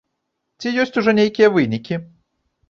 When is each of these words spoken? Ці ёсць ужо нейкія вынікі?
Ці 0.63 0.71
ёсць 0.83 0.97
ужо 1.01 1.15
нейкія 1.19 1.47
вынікі? 1.59 2.01